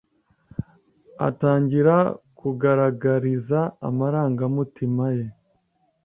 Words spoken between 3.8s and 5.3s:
amarangamutima ye